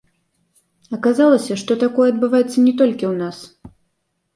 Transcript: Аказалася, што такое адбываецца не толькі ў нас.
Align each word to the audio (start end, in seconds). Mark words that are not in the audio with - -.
Аказалася, 0.97 1.59
што 1.65 1.79
такое 1.85 2.11
адбываецца 2.15 2.57
не 2.67 2.77
толькі 2.83 3.05
ў 3.15 3.17
нас. 3.25 3.49